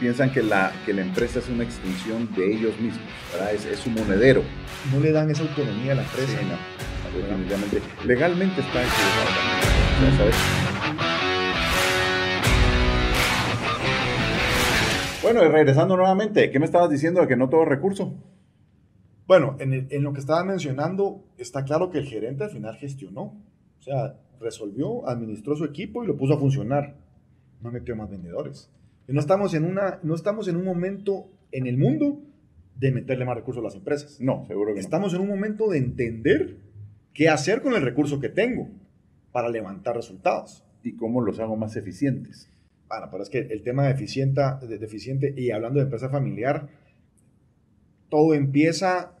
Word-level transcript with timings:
piensan 0.00 0.32
que 0.32 0.42
la, 0.42 0.72
que 0.86 0.92
la 0.92 1.02
empresa 1.02 1.38
es 1.38 1.48
una 1.48 1.62
extensión 1.64 2.28
de 2.34 2.52
ellos 2.54 2.78
mismos. 2.80 3.02
Es, 3.52 3.66
es 3.66 3.78
su 3.78 3.90
monedero. 3.90 4.42
No 4.92 4.98
le 5.00 5.12
dan 5.12 5.30
esa 5.30 5.42
autonomía 5.42 5.92
a 5.92 5.96
la 5.96 6.02
empresa. 6.02 6.38
Sí, 6.38 6.46
no, 6.46 7.18
definitivamente. 7.18 7.80
Legalmente 8.06 8.60
está 8.62 8.80
equivocado 8.82 10.16
¿sabes? 10.16 10.34
Bueno, 15.22 15.44
y 15.44 15.48
regresando 15.48 15.96
nuevamente, 15.96 16.50
¿qué 16.50 16.58
me 16.58 16.64
estabas 16.64 16.88
diciendo 16.90 17.20
de 17.20 17.28
que 17.28 17.36
no 17.36 17.48
todo 17.50 17.64
recurso? 17.66 18.14
Bueno, 19.26 19.56
en, 19.60 19.72
el- 19.74 19.86
en 19.90 20.02
lo 20.02 20.12
que 20.12 20.20
estaba 20.20 20.42
mencionando, 20.44 21.22
está 21.38 21.62
claro 21.64 21.90
que 21.90 21.98
el 21.98 22.06
gerente 22.06 22.44
al 22.44 22.50
final 22.50 22.76
gestionó. 22.76 23.22
O 23.78 23.82
sea, 23.82 24.14
resolvió, 24.40 25.06
administró 25.08 25.54
su 25.56 25.64
equipo 25.64 26.02
y 26.02 26.06
lo 26.06 26.16
puso 26.16 26.34
a 26.34 26.38
funcionar. 26.38 26.96
No 27.60 27.70
metió 27.70 27.94
más 27.94 28.10
vendedores. 28.10 28.70
No 29.10 29.20
estamos 29.20 29.54
en, 29.54 29.64
una, 29.64 29.98
no 30.02 30.14
estamos 30.14 30.48
en 30.48 30.56
un 30.56 30.64
momento 30.64 31.28
en 31.52 31.66
el 31.66 31.76
mundo 31.76 32.22
de 32.76 32.92
meterle 32.92 33.24
más 33.24 33.36
recursos 33.36 33.60
a 33.60 33.64
las 33.64 33.74
empresas. 33.74 34.20
No, 34.20 34.44
seguro 34.46 34.68
que 34.68 34.74
no. 34.74 34.80
Estamos 34.80 35.14
en 35.14 35.20
un 35.20 35.28
momento 35.28 35.68
de 35.68 35.78
entender 35.78 36.56
qué 37.12 37.28
hacer 37.28 37.62
con 37.62 37.74
el 37.74 37.82
recurso 37.82 38.20
que 38.20 38.28
tengo 38.28 38.68
para 39.32 39.48
levantar 39.48 39.96
resultados. 39.96 40.64
¿Y 40.82 40.96
cómo 40.96 41.20
los 41.20 41.38
hago 41.40 41.56
más 41.56 41.76
eficientes? 41.76 42.48
Bueno, 42.88 43.08
pero 43.10 43.22
es 43.22 43.30
que 43.30 43.38
el 43.38 43.62
tema 43.62 43.84
de 43.84 43.92
eficiente, 43.92 44.40
de 44.62 44.78
de 44.78 44.86
eficiente 44.86 45.34
y 45.36 45.50
hablando 45.50 45.78
de 45.78 45.84
empresa 45.84 46.08
familiar, 46.08 46.68
todo 48.08 48.34
empieza 48.34 49.12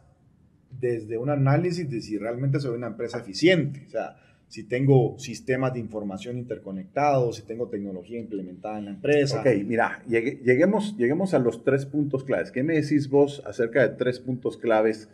desde 0.70 1.18
un 1.18 1.30
análisis 1.30 1.88
de 1.90 2.00
si 2.00 2.18
realmente 2.18 2.60
soy 2.60 2.76
una 2.76 2.88
empresa 2.88 3.18
eficiente. 3.18 3.84
O 3.86 3.90
sea, 3.90 4.16
si 4.50 4.64
tengo 4.64 5.16
sistemas 5.18 5.72
de 5.74 5.78
información 5.78 6.36
interconectados, 6.36 7.36
si 7.36 7.42
tengo 7.42 7.68
tecnología 7.68 8.18
implementada 8.18 8.78
en 8.80 8.84
la 8.86 8.90
empresa. 8.90 9.40
Ok, 9.40 9.46
mira, 9.64 10.02
llegue- 10.08 10.40
lleguemos, 10.44 10.96
lleguemos 10.96 11.34
a 11.34 11.38
los 11.38 11.62
tres 11.62 11.86
puntos 11.86 12.24
claves. 12.24 12.50
¿Qué 12.50 12.64
me 12.64 12.74
decís 12.74 13.08
vos 13.08 13.42
acerca 13.46 13.80
de 13.88 13.94
tres 13.96 14.18
puntos 14.18 14.56
claves 14.58 15.08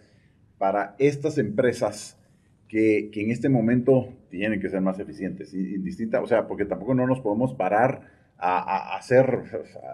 para 0.57 0.97
estas 0.99 1.37
empresas 1.37 2.17
que, 2.67 3.11
que 3.13 3.23
en 3.25 3.31
este 3.31 3.51
momento 3.51 4.09
tienen 4.31 4.59
que 4.59 4.71
ser 4.71 4.81
más 4.81 4.99
eficientes? 4.99 5.53
Indistinta, 5.53 6.23
o 6.23 6.27
sea, 6.27 6.47
porque 6.49 6.65
tampoco 6.65 6.95
no 6.95 7.07
nos 7.07 7.21
podemos 7.21 7.53
parar 7.53 8.01
a, 8.39 8.59
a- 8.59 8.97
hacer 8.97 9.27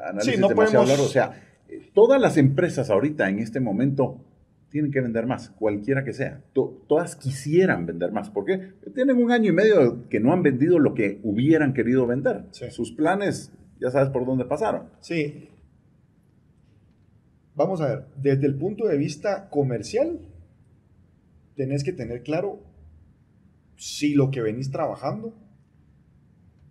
análisis 0.08 0.34
Sí, 0.36 0.40
no 0.40 0.48
demasiado 0.48 0.84
podemos- 0.84 0.88
largos. 0.88 1.06
O 1.08 1.12
sea, 1.12 1.32
eh, 1.68 1.90
todas 1.92 2.20
las 2.20 2.36
empresas 2.36 2.90
ahorita 2.90 3.28
en 3.28 3.40
este 3.40 3.58
momento 3.58 4.20
tienen 4.72 4.90
que 4.90 5.00
vender 5.00 5.26
más, 5.26 5.50
cualquiera 5.50 6.02
que 6.02 6.12
sea. 6.12 6.42
To- 6.54 6.84
todas 6.88 7.14
quisieran 7.14 7.86
vender 7.86 8.10
más. 8.10 8.30
¿Por 8.30 8.44
qué? 8.46 8.72
Tienen 8.94 9.16
un 9.18 9.30
año 9.30 9.50
y 9.50 9.54
medio 9.54 10.08
que 10.08 10.18
no 10.18 10.32
han 10.32 10.42
vendido 10.42 10.78
lo 10.80 10.94
que 10.94 11.20
hubieran 11.22 11.74
querido 11.74 12.06
vender. 12.06 12.46
Sí. 12.50 12.70
Sus 12.70 12.90
planes, 12.92 13.52
ya 13.80 13.90
sabes 13.90 14.08
por 14.08 14.24
dónde 14.26 14.44
pasaron. 14.46 14.88
Sí. 15.00 15.50
Vamos 17.54 17.80
a 17.82 17.86
ver, 17.88 18.06
desde 18.16 18.46
el 18.46 18.56
punto 18.56 18.86
de 18.88 18.96
vista 18.96 19.48
comercial, 19.50 20.20
tenés 21.54 21.84
que 21.84 21.92
tener 21.92 22.22
claro 22.22 22.60
si 23.76 24.14
lo 24.14 24.30
que 24.30 24.40
venís 24.40 24.70
trabajando 24.70 25.34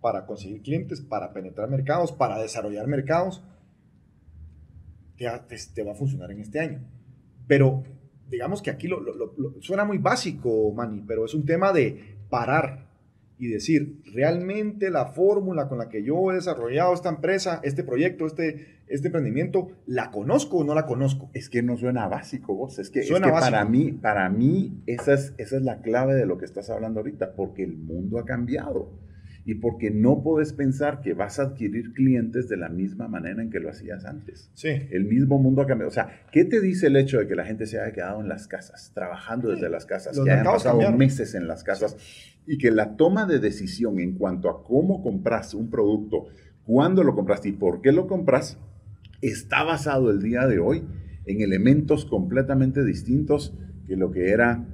para 0.00 0.26
conseguir 0.26 0.62
clientes, 0.62 1.00
para 1.00 1.32
penetrar 1.32 1.70
mercados, 1.70 2.10
para 2.10 2.40
desarrollar 2.42 2.88
mercados, 2.88 3.44
te, 5.16 5.26
te- 5.48 5.56
te 5.72 5.84
va 5.84 5.92
a 5.92 5.94
funcionar 5.94 6.32
en 6.32 6.40
este 6.40 6.58
año. 6.58 6.80
Pero 7.46 7.82
digamos 8.30 8.62
que 8.62 8.70
aquí 8.70 8.88
lo, 8.88 9.00
lo- 9.00 9.14
lo- 9.14 9.34
lo- 9.36 9.60
suena 9.62 9.84
muy 9.84 9.98
básico, 9.98 10.72
Manny, 10.72 11.02
pero 11.06 11.24
es 11.24 11.34
un 11.34 11.44
tema 11.44 11.72
de 11.72 12.16
parar 12.30 12.90
y 13.38 13.48
decir, 13.48 14.00
realmente 14.14 14.88
la 14.90 15.06
fórmula 15.06 15.68
con 15.68 15.78
la 15.78 15.88
que 15.88 16.02
yo 16.04 16.30
he 16.30 16.36
desarrollado 16.36 16.94
esta 16.94 17.08
empresa, 17.08 17.60
este 17.64 17.82
proyecto, 17.82 18.24
este, 18.26 18.82
este 18.86 19.08
emprendimiento, 19.08 19.72
¿la 19.86 20.10
conozco 20.12 20.58
o 20.58 20.64
no 20.64 20.74
la 20.74 20.86
conozco? 20.86 21.28
Es 21.34 21.48
que 21.50 21.60
no 21.62 21.76
suena 21.76 22.06
básico, 22.06 22.54
vos. 22.54 22.78
Es 22.78 22.88
que, 22.88 23.00
es 23.00 23.08
Suena 23.08 23.26
que 23.26 23.32
para 23.32 23.64
mí, 23.64 23.90
para 23.92 24.28
mí 24.30 24.82
esa, 24.86 25.14
es, 25.14 25.34
esa 25.38 25.56
es 25.56 25.62
la 25.62 25.80
clave 25.82 26.14
de 26.14 26.24
lo 26.24 26.38
que 26.38 26.44
estás 26.44 26.70
hablando 26.70 27.00
ahorita, 27.00 27.34
porque 27.34 27.64
el 27.64 27.76
mundo 27.76 28.18
ha 28.20 28.24
cambiado. 28.24 28.90
Y 29.44 29.56
porque 29.56 29.90
no 29.90 30.22
puedes 30.22 30.52
pensar 30.52 31.00
que 31.00 31.14
vas 31.14 31.40
a 31.40 31.42
adquirir 31.42 31.92
clientes 31.92 32.48
de 32.48 32.56
la 32.56 32.68
misma 32.68 33.08
manera 33.08 33.42
en 33.42 33.50
que 33.50 33.58
lo 33.58 33.70
hacías 33.70 34.04
antes. 34.04 34.50
Sí. 34.54 34.68
El 34.90 35.04
mismo 35.04 35.38
mundo 35.38 35.62
ha 35.62 35.66
cambiado. 35.66 35.88
O 35.88 35.92
sea, 35.92 36.22
¿qué 36.30 36.44
te 36.44 36.60
dice 36.60 36.86
el 36.86 36.96
hecho 36.96 37.18
de 37.18 37.26
que 37.26 37.34
la 37.34 37.44
gente 37.44 37.66
se 37.66 37.80
haya 37.80 37.92
quedado 37.92 38.20
en 38.20 38.28
las 38.28 38.46
casas, 38.46 38.92
trabajando 38.94 39.50
desde 39.50 39.68
las 39.68 39.84
casas, 39.84 40.16
Los 40.16 40.24
que 40.24 40.30
hayan 40.30 40.44
pasado 40.44 40.74
cambiaron. 40.74 40.98
meses 40.98 41.34
en 41.34 41.48
las 41.48 41.64
casas 41.64 41.96
y 42.46 42.58
que 42.58 42.70
la 42.70 42.96
toma 42.96 43.26
de 43.26 43.38
decisión 43.38 43.98
en 43.98 44.16
cuanto 44.16 44.48
a 44.48 44.64
cómo 44.64 45.02
compras 45.02 45.54
un 45.54 45.70
producto, 45.70 46.26
cuándo 46.64 47.02
lo 47.02 47.14
compraste 47.14 47.48
y 47.48 47.52
por 47.52 47.80
qué 47.80 47.92
lo 47.92 48.06
compras, 48.06 48.58
está 49.20 49.62
basado 49.62 50.10
el 50.10 50.20
día 50.22 50.46
de 50.46 50.58
hoy 50.58 50.84
en 51.26 51.40
elementos 51.40 52.04
completamente 52.04 52.84
distintos 52.84 53.56
que 53.86 53.96
lo 53.96 54.10
que 54.10 54.30
era 54.30 54.66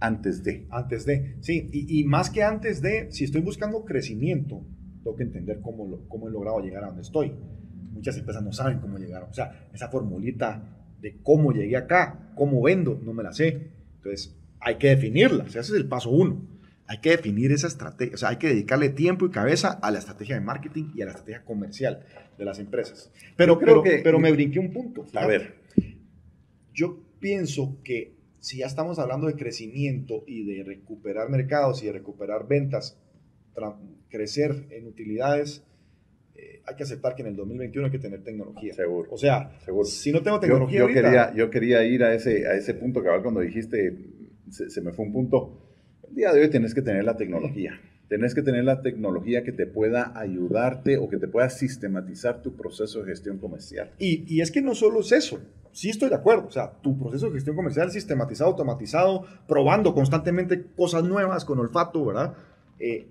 antes 0.00 0.42
de. 0.44 0.66
Antes 0.70 1.04
de, 1.06 1.36
sí, 1.40 1.68
y, 1.72 2.00
y 2.00 2.04
más 2.04 2.30
que 2.30 2.42
antes 2.42 2.82
de, 2.82 3.10
si 3.12 3.24
estoy 3.24 3.40
buscando 3.40 3.84
crecimiento, 3.84 4.62
tengo 5.02 5.16
que 5.16 5.22
entender 5.24 5.60
cómo, 5.60 5.86
lo- 5.86 6.08
cómo 6.08 6.28
he 6.28 6.30
logrado 6.32 6.60
llegar 6.60 6.84
a 6.84 6.86
donde 6.88 7.02
estoy. 7.02 7.32
Muchas 7.92 8.16
empresas 8.18 8.42
no 8.42 8.52
saben 8.52 8.78
cómo 8.80 8.98
llegaron. 8.98 9.30
O 9.30 9.34
sea, 9.34 9.68
esa 9.72 9.88
formulita 9.88 10.62
de 11.00 11.16
cómo 11.22 11.52
llegué 11.52 11.76
acá, 11.76 12.32
cómo 12.34 12.60
vendo, 12.62 13.00
no 13.04 13.12
me 13.12 13.22
la 13.22 13.32
sé. 13.32 13.68
Entonces, 13.96 14.34
hay 14.60 14.76
que 14.76 14.88
definirla. 14.88 15.44
O 15.44 15.48
sea, 15.48 15.60
ese 15.60 15.72
es 15.72 15.78
el 15.78 15.86
paso 15.86 16.10
uno. 16.10 16.42
Hay 16.86 16.98
que 17.00 17.10
definir 17.10 17.52
esa 17.52 17.66
estrategia. 17.66 18.14
O 18.14 18.18
sea, 18.18 18.30
hay 18.30 18.36
que 18.36 18.48
dedicarle 18.48 18.88
tiempo 18.90 19.24
y 19.26 19.30
cabeza 19.30 19.70
a 19.70 19.90
la 19.90 19.98
estrategia 19.98 20.34
de 20.34 20.40
marketing 20.42 20.90
y 20.94 21.02
a 21.02 21.06
la 21.06 21.12
estrategia 21.12 21.44
comercial 21.44 22.04
de 22.36 22.44
las 22.44 22.58
empresas. 22.58 23.10
Pero, 23.36 23.58
creo 23.58 23.82
pero, 23.82 23.82
que- 23.82 24.02
pero 24.02 24.18
me 24.18 24.32
brinqué 24.32 24.58
un 24.58 24.72
punto. 24.72 25.04
A 25.14 25.26
ver, 25.26 25.54
Yo 26.72 26.98
pienso 27.20 27.78
que 27.84 28.13
si 28.44 28.58
ya 28.58 28.66
estamos 28.66 28.98
hablando 28.98 29.26
de 29.26 29.36
crecimiento 29.36 30.22
y 30.26 30.44
de 30.44 30.64
recuperar 30.64 31.30
mercados 31.30 31.82
y 31.82 31.86
de 31.86 31.92
recuperar 31.92 32.46
ventas, 32.46 33.00
crecer 34.10 34.66
en 34.68 34.86
utilidades, 34.86 35.64
eh, 36.34 36.60
hay 36.66 36.76
que 36.76 36.82
aceptar 36.82 37.14
que 37.14 37.22
en 37.22 37.28
el 37.28 37.36
2021 37.36 37.86
hay 37.86 37.90
que 37.90 37.98
tener 37.98 38.22
tecnología. 38.22 38.74
seguro. 38.74 39.08
O 39.10 39.16
sea, 39.16 39.58
Seguro. 39.64 39.86
si 39.86 40.12
no 40.12 40.22
tengo 40.22 40.36
Yo, 40.36 40.40
tecnología 40.40 40.78
yo 40.78 40.82
ahorita, 40.84 41.02
quería, 41.02 41.34
yo 41.34 41.48
quería 41.48 41.84
ir 41.86 42.04
a 42.04 42.12
ese, 42.14 42.46
a 42.46 42.54
ese 42.54 42.74
punto, 42.74 43.02
cabal, 43.02 43.22
cuando 43.22 43.40
dijiste, 43.40 43.96
se, 44.50 44.68
se 44.68 44.82
me 44.82 44.92
fue 44.92 45.06
un 45.06 45.12
punto. 45.14 45.62
El 46.06 46.14
día 46.14 46.30
de 46.30 46.42
hoy 46.42 46.50
tenés 46.50 46.74
que 46.74 46.82
tener 46.82 47.02
la 47.02 47.16
tecnología. 47.16 47.80
Tenés 48.08 48.34
que 48.34 48.42
tener 48.42 48.64
la 48.64 48.82
tecnología 48.82 49.42
que 49.42 49.52
te 49.52 49.66
pueda 49.66 50.12
ayudarte 50.14 50.98
o 50.98 51.08
que 51.08 51.16
te 51.16 51.28
pueda 51.28 51.48
sistematizar 51.48 52.42
tu 52.42 52.54
proceso 52.54 53.02
de 53.02 53.06
gestión 53.06 53.38
comercial. 53.38 53.92
Y, 53.98 54.22
y 54.28 54.42
es 54.42 54.50
que 54.50 54.60
no 54.60 54.74
solo 54.74 55.00
es 55.00 55.12
eso, 55.12 55.40
sí 55.74 55.90
estoy 55.90 56.08
de 56.08 56.14
acuerdo, 56.14 56.46
o 56.46 56.50
sea, 56.50 56.70
tu 56.80 56.96
proceso 56.98 57.26
de 57.26 57.32
gestión 57.34 57.56
comercial 57.56 57.90
sistematizado, 57.90 58.50
automatizado, 58.50 59.26
probando 59.46 59.92
constantemente 59.94 60.62
cosas 60.76 61.04
nuevas 61.04 61.44
con 61.44 61.58
olfato, 61.58 62.04
¿verdad? 62.06 62.34
Eh, 62.78 63.08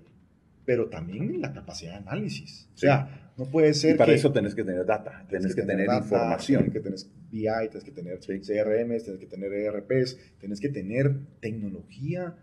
pero 0.64 0.88
también 0.88 1.40
la 1.40 1.52
capacidad 1.52 1.92
de 1.92 1.98
análisis. 1.98 2.68
O 2.74 2.78
sea, 2.78 3.30
no 3.36 3.44
puede 3.46 3.74
ser 3.74 3.96
Y 3.96 3.98
para 3.98 4.12
que- 4.12 4.18
eso 4.18 4.32
tenés 4.32 4.54
que 4.54 4.64
tener 4.64 4.86
data, 4.86 5.26
tenés 5.28 5.54
que, 5.54 5.62
tener, 5.62 5.86
data, 5.86 5.98
información. 6.04 6.70
Tienes 6.70 6.72
que 6.72 6.80
tener 6.80 6.98
BI, 7.30 7.68
tienes 7.68 7.84
que 7.84 7.90
tener 7.90 8.18
CRM, 8.20 8.98
tienes 9.00 9.20
que 9.20 9.26
tener 9.26 9.52
ERPs, 9.52 10.18
tienes 10.40 10.60
que 10.60 10.68
tener 10.70 11.16
tecnología 11.40 12.34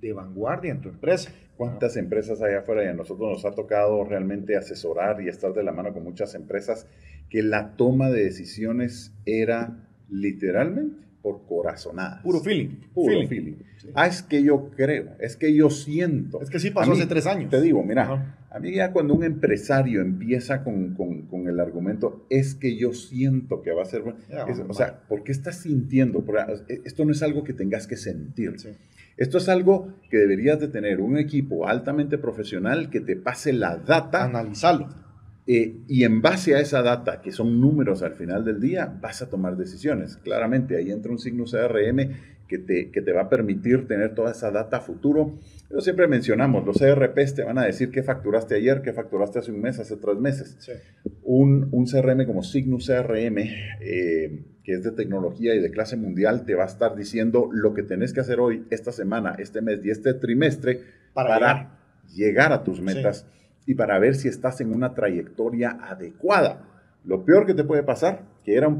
de 0.00 0.12
vanguardia 0.12 0.70
en 0.72 0.80
tu 0.80 0.88
empresa. 0.88 1.30
¿Cuántas 1.56 1.96
empresas 1.96 2.40
hay 2.40 2.54
afuera? 2.54 2.84
Y 2.84 2.86
a 2.86 2.92
nosotros 2.94 3.30
nos 3.32 3.44
ha 3.44 3.54
tocado 3.54 4.04
realmente 4.04 4.56
asesorar 4.56 5.20
y 5.20 5.28
estar 5.28 5.52
de 5.52 5.64
la 5.64 5.72
mano 5.72 5.92
con 5.92 6.04
muchas 6.04 6.34
empresas 6.36 6.86
que 7.30 7.42
la 7.42 7.76
toma 7.76 8.10
de 8.10 8.24
decisiones 8.24 9.12
era 9.26 9.86
literalmente 10.10 11.06
por 11.22 11.44
corazonadas. 11.46 12.22
Puro 12.22 12.40
feeling. 12.40 12.68
Puro 12.94 13.12
feeling. 13.12 13.28
feeling. 13.28 13.54
Sí. 13.78 13.88
Ah, 13.94 14.06
es 14.06 14.22
que 14.22 14.42
yo 14.42 14.70
creo, 14.76 15.10
es 15.20 15.36
que 15.36 15.54
yo 15.54 15.68
siento. 15.70 16.40
Es 16.42 16.50
que 16.50 16.58
sí 16.58 16.70
pasó 16.70 16.90
mí, 16.92 16.96
hace 16.98 17.06
tres 17.06 17.26
años. 17.26 17.50
Te 17.50 17.60
digo, 17.60 17.82
mira, 17.84 18.02
Ajá. 18.04 18.38
a 18.50 18.58
mí 18.58 18.72
ya 18.74 18.92
cuando 18.92 19.14
un 19.14 19.24
empresario 19.24 20.00
empieza 20.00 20.64
con, 20.64 20.94
con- 20.94 21.22
con 21.26 21.48
el 21.48 21.60
argumento, 21.60 22.24
es 22.30 22.54
que 22.54 22.76
yo 22.76 22.92
siento 22.92 23.62
que 23.62 23.72
va 23.72 23.82
a 23.82 23.86
ser 23.86 24.02
bueno. 24.02 24.18
O 24.68 24.74
sea, 24.74 25.00
¿por 25.08 25.22
qué 25.22 25.32
estás 25.32 25.58
sintiendo? 25.58 26.24
Porque 26.24 26.40
esto 26.84 27.04
no 27.04 27.12
es 27.12 27.22
algo 27.22 27.44
que 27.44 27.52
tengas 27.52 27.86
que 27.86 27.96
sentir. 27.96 28.58
Sí. 28.58 28.68
Esto 29.16 29.38
es 29.38 29.48
algo 29.48 29.94
que 30.10 30.16
deberías 30.18 30.60
de 30.60 30.68
tener 30.68 31.00
un 31.00 31.16
equipo 31.18 31.66
altamente 31.68 32.18
profesional 32.18 32.88
que 32.90 33.00
te 33.00 33.16
pase 33.16 33.52
la 33.52 33.76
data 33.76 34.24
Analizarlo. 34.24 34.88
Eh, 35.50 35.80
y 35.88 36.04
en 36.04 36.20
base 36.20 36.54
a 36.54 36.60
esa 36.60 36.82
data, 36.82 37.22
que 37.22 37.32
son 37.32 37.58
números 37.58 38.02
al 38.02 38.12
final 38.12 38.44
del 38.44 38.60
día, 38.60 38.84
vas 39.00 39.22
a 39.22 39.30
tomar 39.30 39.56
decisiones. 39.56 40.18
Claramente, 40.18 40.76
ahí 40.76 40.90
entra 40.90 41.10
un 41.10 41.18
signo 41.18 41.44
CRM 41.46 41.96
que 42.46 42.58
te, 42.58 42.90
que 42.90 43.00
te 43.00 43.12
va 43.12 43.22
a 43.22 43.28
permitir 43.30 43.88
tener 43.88 44.14
toda 44.14 44.32
esa 44.32 44.50
data 44.50 44.76
a 44.76 44.80
futuro. 44.80 45.38
Pero 45.66 45.80
siempre 45.80 46.06
mencionamos, 46.06 46.66
los 46.66 46.78
ERPs 46.82 47.34
te 47.34 47.44
van 47.44 47.56
a 47.56 47.64
decir 47.64 47.90
qué 47.90 48.02
facturaste 48.02 48.56
ayer, 48.56 48.82
qué 48.82 48.92
facturaste 48.92 49.38
hace 49.38 49.50
un 49.50 49.62
mes, 49.62 49.78
hace 49.78 49.96
tres 49.96 50.18
meses. 50.18 50.54
Sí. 50.58 50.72
Un, 51.22 51.70
un 51.72 51.86
CRM 51.86 52.26
como 52.26 52.42
Signus 52.42 52.86
CRM, 52.86 53.38
eh, 53.80 54.44
que 54.62 54.72
es 54.74 54.82
de 54.82 54.92
tecnología 54.92 55.54
y 55.54 55.60
de 55.60 55.70
clase 55.70 55.96
mundial, 55.96 56.44
te 56.44 56.56
va 56.56 56.64
a 56.64 56.66
estar 56.66 56.94
diciendo 56.94 57.48
lo 57.50 57.72
que 57.72 57.84
tenés 57.84 58.12
que 58.12 58.20
hacer 58.20 58.38
hoy, 58.38 58.66
esta 58.68 58.92
semana, 58.92 59.34
este 59.38 59.62
mes 59.62 59.80
y 59.82 59.88
este 59.88 60.12
trimestre 60.12 60.82
Para 61.14 61.28
para, 61.30 61.54
llegar. 62.14 62.50
llegar. 62.50 62.52
a 62.52 62.64
tus 62.64 62.82
metas 62.82 63.26
y 63.68 63.74
para 63.74 63.98
ver 63.98 64.14
si 64.14 64.28
estás 64.28 64.62
en 64.62 64.74
una 64.74 64.94
trayectoria 64.94 65.78
adecuada. 65.82 66.62
Lo 67.04 67.26
peor 67.26 67.44
que 67.44 67.52
te 67.52 67.64
puede 67.64 67.82
pasar, 67.82 68.22
que 68.42 68.56
era 68.56 68.74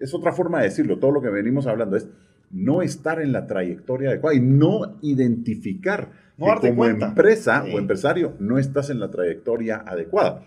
es 0.00 0.14
otra 0.14 0.32
forma 0.32 0.58
de 0.60 0.64
decirlo, 0.64 0.98
todo 0.98 1.10
lo 1.10 1.20
que 1.20 1.28
venimos 1.28 1.66
hablando 1.66 1.98
es 1.98 2.08
no 2.50 2.80
estar 2.80 3.20
en 3.20 3.32
la 3.32 3.46
trayectoria 3.46 4.08
adecuada 4.08 4.34
y 4.34 4.40
no 4.40 4.96
identificar 5.02 6.08
que 6.38 6.70
como 6.70 6.86
empresa 6.86 7.64
o 7.64 7.78
empresario 7.78 8.32
no 8.38 8.56
estás 8.56 8.88
en 8.88 8.98
la 8.98 9.10
trayectoria 9.10 9.84
adecuada. 9.86 10.46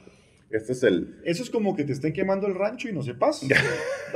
Este 0.54 0.74
es 0.74 0.84
el... 0.84 1.20
Eso 1.26 1.44
es 1.44 1.50
como 1.50 1.76
que 1.76 1.84
te 1.84 1.94
estén 1.94 2.14
quemando 2.14 2.48
el 2.48 2.56
rancho 2.56 2.88
y 2.88 2.94
no 2.94 3.02
sepas. 3.02 3.44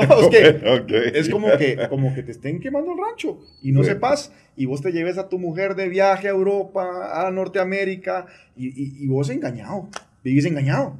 es, 1.13 1.30
como, 1.30 1.50
que, 1.57 1.88
como 1.89 2.13
que 2.13 2.24
te 2.24 2.31
estén 2.31 2.60
quemando 2.60 2.92
el 2.92 2.98
rancho 3.00 3.39
y 3.62 3.72
no 3.72 3.84
sepas. 3.84 4.31
Y 4.56 4.66
vos 4.66 4.81
te 4.81 4.92
lleves 4.92 5.18
a 5.18 5.30
tu 5.30 5.39
mujer 5.39 5.75
de 5.75 5.89
viaje 5.89 6.28
a 6.28 6.31
Europa, 6.31 7.28
a 7.28 7.31
Norteamérica, 7.31 8.28
y, 8.56 9.04
y 9.04 9.07
vos 9.07 9.30
engañado, 9.30 9.89
vivís 10.24 10.45
engañado. 10.45 10.95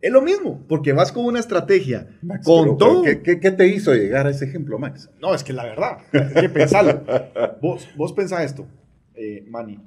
Es 0.00 0.12
lo 0.12 0.22
mismo, 0.22 0.64
porque 0.68 0.92
vas 0.92 1.10
con 1.10 1.24
una 1.24 1.40
estrategia. 1.40 2.06
con 2.44 2.78
todo. 2.78 3.02
¿qué, 3.02 3.36
te 3.36 3.66
hizo 3.66 3.92
llegar 3.94 4.26
a 4.26 4.30
ese 4.30 4.44
ejemplo, 4.44 4.78
Max? 4.78 5.10
No, 5.20 5.34
es 5.34 5.42
que 5.42 5.52
la 5.52 5.64
verdad, 5.64 5.98
es 6.12 6.40
que 6.40 6.48
pensalo. 6.48 7.04
vos, 7.60 7.88
vos 7.96 8.12
pensás 8.12 8.44
esto, 8.44 8.66
eh, 9.14 9.44
Manny. 9.48 9.80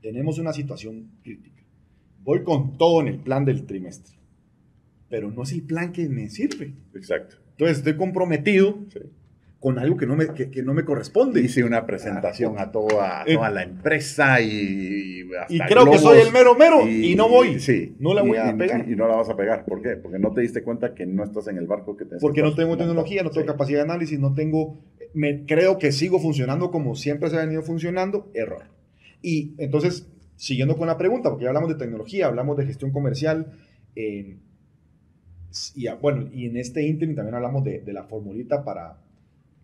Tenemos 0.00 0.38
una 0.38 0.52
situación 0.52 1.10
crítica. 1.24 1.55
Voy 2.26 2.42
con 2.42 2.76
todo 2.76 3.00
en 3.00 3.08
el 3.08 3.18
plan 3.20 3.46
del 3.46 3.64
trimestre, 3.64 4.16
pero 5.08 5.30
no 5.30 5.44
es 5.44 5.52
el 5.52 5.62
plan 5.62 5.92
que 5.92 6.06
me 6.10 6.28
sirve. 6.28 6.74
Exacto. 6.94 7.36
Entonces 7.52 7.78
estoy 7.78 7.96
comprometido 7.96 8.80
sí 8.92 9.00
con 9.66 9.78
algo 9.78 9.96
que 9.96 10.06
no 10.06 10.14
me, 10.14 10.28
que, 10.28 10.62
no 10.62 10.74
me 10.74 10.84
corresponde. 10.84 11.40
Hice 11.40 11.64
una 11.64 11.86
presentación 11.86 12.58
a 12.58 12.70
toda, 12.70 13.24
eh, 13.26 13.34
toda 13.34 13.50
la 13.50 13.62
empresa 13.62 14.40
y... 14.40 15.22
y 15.48 15.58
creo 15.58 15.90
que 15.90 15.98
soy 15.98 16.20
el 16.20 16.32
mero 16.32 16.54
mero 16.54 16.86
y, 16.86 17.16
no 17.16 17.28
voy. 17.28 17.58
Sí. 17.58 17.96
No 17.98 18.14
la 18.14 18.22
voy 18.22 18.36
a 18.36 18.56
pegar. 18.56 18.88
Y, 18.88 18.94
no 18.94 19.08
la 19.08 19.16
vas 19.16 19.28
a 19.28 19.36
pegar. 19.36 19.64
¿Por 19.64 19.82
qué? 19.82 19.96
Porque 19.96 20.18
no 20.18 20.32
te 20.32 20.42
diste 20.42 20.62
cuenta 20.62 20.94
que 20.94 21.06
no 21.06 21.24
estás 21.24 21.48
en 21.48 21.56
el 21.56 21.66
barco 21.66 21.96
que 21.96 22.04
te 22.04 22.18
Porque 22.18 22.42
no 22.42 22.54
tengo 22.54 22.76
tecnología, 22.76 23.22
no 23.22 23.30
tengo 23.30 23.46
capacidad 23.46 23.78
de 23.78 23.84
análisis, 23.84 24.20
no 24.20 24.34
tengo... 24.34 24.78
Me, 25.14 25.46
creo 25.46 25.78
que 25.78 25.90
sigo 25.90 26.20
funcionando 26.20 26.70
como 26.70 26.94
siempre 26.94 27.30
se 27.30 27.36
ha 27.36 27.40
venido 27.40 27.62
funcionando. 27.62 28.30
Error. 28.34 28.64
Y 29.22 29.54
entonces, 29.58 30.06
siguiendo 30.36 30.76
con 30.76 30.86
la 30.86 30.96
pregunta, 30.96 31.30
porque 31.30 31.44
ya 31.44 31.50
hablamos 31.50 31.70
de 31.70 31.76
tecnología, 31.76 32.26
hablamos 32.26 32.56
de 32.56 32.66
gestión 32.66 32.92
comercial, 32.92 33.52
eh, 33.94 34.36
y 35.74 35.88
bueno, 36.00 36.28
y 36.32 36.46
en 36.46 36.56
este 36.56 36.86
ínterin 36.86 37.16
también 37.16 37.34
hablamos 37.34 37.64
de, 37.64 37.80
de 37.80 37.92
la 37.92 38.04
formulita 38.04 38.62
para 38.62 38.98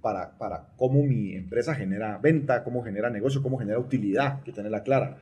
para, 0.02 0.36
para 0.36 0.66
cómo 0.76 1.02
mi 1.04 1.34
empresa 1.34 1.74
genera 1.74 2.18
venta, 2.18 2.64
cómo 2.64 2.82
genera 2.82 3.08
negocio, 3.08 3.42
cómo 3.42 3.56
genera 3.56 3.78
utilidad, 3.78 4.42
que 4.42 4.52
tenerla 4.52 4.82
clara. 4.82 5.16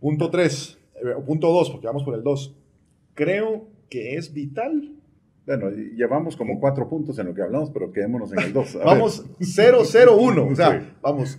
Punto 0.00 0.30
3, 0.30 0.78
eh, 0.96 1.00
punto 1.24 1.52
2, 1.52 1.70
porque 1.70 1.86
vamos 1.86 2.02
por 2.02 2.14
el 2.14 2.22
2. 2.22 2.56
Creo 3.14 3.68
que 3.88 4.16
es 4.16 4.32
vital. 4.32 4.90
Bueno, 5.46 5.70
llevamos 5.70 6.36
como 6.36 6.58
cuatro 6.58 6.88
puntos 6.88 7.18
en 7.18 7.26
lo 7.26 7.34
que 7.34 7.42
hablamos, 7.42 7.70
pero 7.70 7.92
quedémonos 7.92 8.32
en 8.32 8.40
el 8.40 8.52
2. 8.52 8.78
vamos 8.84 9.24
001, 9.38 10.46
o 10.50 10.56
sea, 10.56 10.96
vamos, 11.02 11.38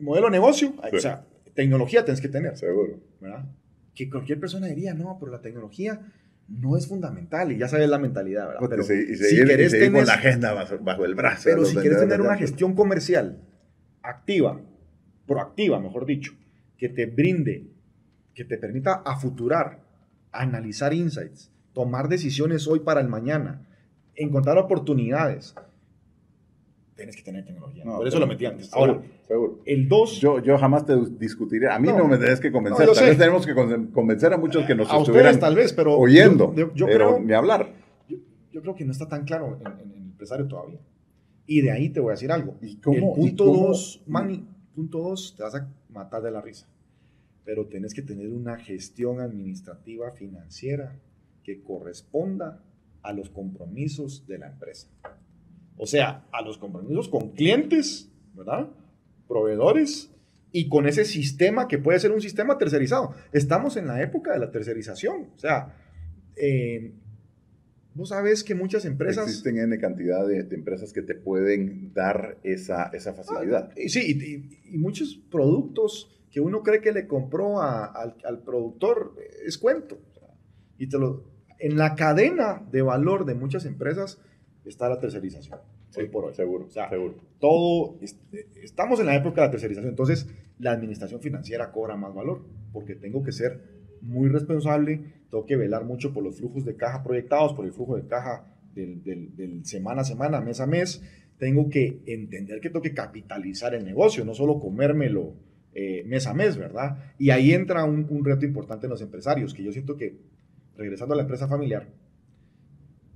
modelo 0.00 0.26
de 0.26 0.32
negocio, 0.32 0.74
o 0.92 0.98
sea, 0.98 1.24
tecnología 1.58 2.04
tienes 2.04 2.20
que 2.20 2.28
tener. 2.28 2.56
Seguro. 2.56 3.00
¿verdad? 3.20 3.44
Que 3.92 4.08
cualquier 4.08 4.38
persona 4.38 4.68
diría, 4.68 4.94
no, 4.94 5.16
pero 5.18 5.32
la 5.32 5.40
tecnología 5.40 6.00
no 6.46 6.76
es 6.76 6.86
fundamental 6.86 7.50
y 7.50 7.58
ya 7.58 7.66
sabes 7.66 7.88
la 7.88 7.98
mentalidad, 7.98 8.46
¿verdad? 8.46 8.68
Pero 8.70 8.82
y 8.82 9.16
si 9.16 9.44
querés 9.44 9.72
tener, 9.72 9.92
con 9.92 10.06
la 10.06 10.14
agenda 10.14 10.52
bajo, 10.80 11.04
el 11.04 11.16
brazo. 11.16 11.50
Pero 11.50 11.64
si 11.64 11.76
quieres 11.76 11.98
tener 11.98 12.20
una 12.20 12.36
gestión 12.36 12.76
comercial 12.76 13.42
activa, 14.02 14.60
proactiva, 15.26 15.80
mejor 15.80 16.06
dicho, 16.06 16.32
que 16.78 16.88
te 16.88 17.06
brinde, 17.06 17.66
que 18.34 18.44
te 18.44 18.56
permita 18.56 19.02
afuturar, 19.04 19.80
analizar 20.30 20.94
insights, 20.94 21.50
tomar 21.72 22.08
decisiones 22.08 22.68
hoy 22.68 22.80
para 22.80 23.00
el 23.00 23.08
mañana, 23.08 23.66
encontrar 24.14 24.58
oportunidades, 24.58 25.56
tienes 26.98 27.16
que 27.16 27.22
tener 27.22 27.44
tecnología. 27.44 27.84
Por 27.84 28.06
eso 28.06 28.18
lo 28.18 28.26
metí 28.26 28.44
antes. 28.44 28.72
Ahora, 28.74 29.00
seguro. 29.26 29.60
el 29.64 29.88
2. 29.88 30.20
Yo, 30.20 30.42
yo 30.42 30.58
jamás 30.58 30.84
te 30.84 30.94
discutiré. 31.18 31.70
A 31.70 31.78
mí 31.78 31.88
no, 31.88 32.06
me 32.06 32.18
tenés 32.18 32.40
que 32.40 32.52
convencer. 32.52 32.90
tal 32.92 33.06
vez 33.06 33.16
tenemos 33.16 33.46
que 33.46 33.54
convencer 33.54 34.32
a 34.32 34.36
muchos 34.36 34.66
que 34.66 34.74
nos 34.74 34.90
a 34.90 34.98
estuvieran 34.98 35.38
tal 35.38 35.54
vez, 35.54 35.72
pero 35.72 35.96
oyendo. 35.96 36.52
Yo, 36.54 36.86
creo, 36.86 37.20
ni 37.20 37.32
hablar. 37.32 37.72
Yo, 38.08 38.60
creo 38.60 38.74
que 38.74 38.84
no 38.84 38.92
está 38.92 39.08
tan 39.08 39.24
claro 39.24 39.58
en, 39.60 39.92
el 39.92 40.02
empresario 40.02 40.46
todavía. 40.46 40.80
Y 41.46 41.62
de 41.62 41.70
ahí 41.70 41.88
te 41.88 42.00
voy 42.00 42.10
a 42.10 42.12
decir 42.12 42.30
algo. 42.30 42.56
¿Y 42.60 42.76
cómo, 42.76 43.14
el 43.14 43.14
punto 43.14 43.44
2, 43.44 44.02
Manny, 44.08 44.44
punto 44.74 44.98
2, 44.98 45.36
te 45.36 45.42
vas 45.44 45.54
a 45.54 45.68
matar 45.88 46.20
de 46.20 46.30
la 46.30 46.42
risa. 46.42 46.66
Pero 47.44 47.66
tienes 47.66 47.94
que 47.94 48.02
tener 48.02 48.28
una 48.28 48.58
gestión 48.58 49.20
administrativa 49.20 50.10
financiera 50.10 50.98
que 51.44 51.62
corresponda 51.62 52.60
a 53.02 53.12
los 53.12 53.30
compromisos 53.30 54.26
de 54.26 54.38
la 54.38 54.48
empresa. 54.48 54.88
O 55.78 55.86
sea, 55.86 56.26
a 56.32 56.42
los 56.42 56.58
compromisos 56.58 57.08
con 57.08 57.30
clientes, 57.30 58.10
¿verdad? 58.34 58.68
Proveedores 59.26 60.10
y 60.50 60.68
con 60.68 60.86
ese 60.86 61.04
sistema 61.04 61.68
que 61.68 61.78
puede 61.78 62.00
ser 62.00 62.10
un 62.10 62.20
sistema 62.20 62.58
tercerizado. 62.58 63.14
Estamos 63.32 63.76
en 63.76 63.86
la 63.86 64.02
época 64.02 64.32
de 64.32 64.40
la 64.40 64.50
tercerización. 64.50 65.28
O 65.34 65.38
sea, 65.38 65.76
eh, 66.36 66.92
vos 67.94 68.08
sabes 68.08 68.42
que 68.42 68.54
muchas 68.54 68.84
empresas... 68.84 69.28
Existen 69.28 69.58
N 69.58 69.78
cantidad 69.78 70.26
de, 70.26 70.40
empresas 70.50 70.92
que 70.92 71.02
te 71.02 71.14
pueden 71.14 71.92
dar 71.94 72.38
esa, 72.42 72.90
facilidad. 72.90 73.70
Ah, 73.70 73.74
y, 73.76 73.88
sí, 73.88 74.50
y, 74.64 74.78
muchos 74.78 75.20
productos 75.30 76.10
que 76.30 76.40
uno 76.40 76.62
cree 76.62 76.80
que 76.80 76.92
le 76.92 77.06
compró 77.06 77.60
al, 77.62 78.16
al, 78.24 78.42
productor 78.42 79.14
es 79.44 79.58
cuento. 79.58 79.98
y 80.78 80.88
te 80.88 80.98
lo, 80.98 81.24
en 81.58 81.76
la 81.76 81.94
cadena 81.94 82.62
de 82.70 82.82
valor 82.82 83.24
de 83.24 83.34
muchas 83.34 83.64
empresas 83.64 84.18
está 84.68 84.88
la 84.88 84.98
tercerización. 84.98 85.58
hoy 85.96 86.08
por 86.08 86.24
hoy. 86.24 86.34
Seguro, 86.34 86.68
seguro. 86.68 87.14
Todo, 87.38 87.98
estamos 88.62 89.00
en 89.00 89.06
la 89.06 89.16
época 89.16 89.40
de 89.40 89.46
la 89.46 89.50
tercerización, 89.50 89.90
entonces 89.90 90.28
la 90.58 90.72
administración 90.72 91.20
financiera 91.20 91.70
cobra 91.72 91.96
más 91.96 92.14
valor, 92.14 92.44
porque 92.72 92.94
tengo 92.94 93.22
que 93.22 93.32
ser 93.32 93.78
muy 94.00 94.28
responsable, 94.28 95.00
tengo 95.30 95.44
que 95.44 95.56
velar 95.56 95.84
mucho 95.84 96.12
por 96.12 96.22
los 96.22 96.38
flujos 96.38 96.64
de 96.64 96.76
caja 96.76 97.02
proyectados, 97.02 97.52
por 97.54 97.64
el 97.64 97.72
flujo 97.72 97.96
de 97.96 98.06
caja 98.06 98.54
del, 98.74 99.64
semana 99.64 100.02
a 100.02 100.04
semana, 100.04 100.40
mes 100.40 100.60
a 100.60 100.66
mes, 100.66 101.02
tengo 101.38 101.68
que 101.68 102.00
entender 102.06 102.60
que 102.60 102.68
tengo 102.68 102.82
que 102.82 102.94
capitalizar 102.94 103.74
el 103.74 103.84
negocio, 103.84 104.24
no 104.24 104.34
solo 104.34 104.60
comérmelo 104.60 105.34
eh, 105.74 106.04
mes 106.06 106.26
a 106.26 106.34
mes, 106.34 106.56
¿verdad? 106.56 107.12
Y 107.18 107.30
ahí 107.30 107.52
entra 107.52 107.84
un, 107.84 108.06
un, 108.08 108.24
reto 108.24 108.44
importante 108.44 108.86
en 108.86 108.90
los 108.90 109.02
empresarios, 109.02 109.54
que 109.54 109.62
yo 109.62 109.72
siento 109.72 109.96
que, 109.96 110.18
regresando 110.76 111.14
a 111.14 111.16
la 111.16 111.22
empresa 111.22 111.46
familiar, 111.48 111.88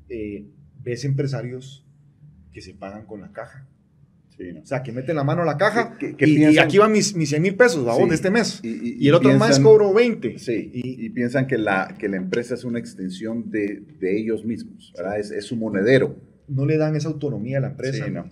eh, 0.09 0.47
ves 0.83 1.05
empresarios 1.05 1.87
que 2.53 2.61
se 2.61 2.75
pagan 2.75 3.07
con 3.07 3.21
la 3.21 3.33
caja. 3.33 3.67
O 4.61 4.67
sea, 4.67 4.83
que 4.83 4.93
meten 4.93 5.15
la 5.15 5.25
mano 5.25 5.43
a 5.43 5.45
la 5.45 5.57
caja 5.57 5.97
y, 6.01 6.59
aquí 6.59 6.79
van 6.79 6.91
mis, 6.91 7.15
mis 7.15 7.29
100 7.29 7.43
mil 7.43 7.55
pesos, 7.55 7.87
¿a 7.87 8.05
de 8.05 8.15
este 8.15 8.31
mes? 8.31 8.61
Y, 8.65 9.07
el 9.07 9.15
otro 9.15 9.37
mes 9.39 9.61
cobro 9.61 9.93
20. 9.93 10.39
Sí, 10.39 10.71
y, 10.73 11.11
piensan 11.11 11.47
que 11.47 11.59
la, 11.59 11.95
que 11.99 12.09
la 12.09 12.17
empresa 12.17 12.55
es 12.55 12.65
una 12.65 12.79
extensión 12.79 13.51
de, 13.51 13.83
de 14.01 14.19
ellos 14.19 14.45
mismos, 14.45 14.93
¿verdad? 14.97 15.21
Es, 15.21 15.31
es, 15.31 15.45
su 15.45 15.57
monedero. 15.57 16.17
No 16.49 16.67
le 16.67 16.77
dan 16.77 16.97
esa 16.97 17.09
autonomía 17.09 17.59
a 17.59 17.61
la 17.61 17.69
empresa. 17.69 18.05
Sí, 18.05 18.11
no. 18.11 18.29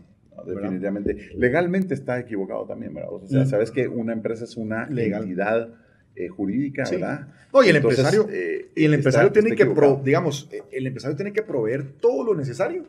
definitivamente. 0.47 1.30
Legalmente 1.37 1.95
está 1.95 2.19
equivocado 2.19 2.66
también, 2.66 2.92
¿verdad? 2.95 3.12
O 3.12 3.28
sea, 3.28 3.45
mm. 3.45 3.47
sabes 3.47 3.71
que 3.71 3.87
una 3.87 4.12
empresa 4.12 4.45
es 4.45 4.57
una 4.57 4.88
legalidad 4.88 5.75
eh, 6.14 6.29
jurídica, 6.29 6.85
¿verdad? 6.90 7.29
No, 7.52 7.62
y 7.62 7.69
el 7.69 7.76
empresario, 7.76 8.29
eh, 8.31 8.71
y 8.75 8.85
el 8.85 8.95
empresario 8.95 9.33
tiene 9.33 9.55
que, 9.55 9.64
digamos, 10.05 10.49
eh, 10.52 10.62
el 10.73 10.87
empresario 10.87 11.17
tiene 11.17 11.33
que 11.33 11.43
proveer 11.43 11.93
todo 11.93 12.25
lo 12.25 12.35
necesario 12.35 12.85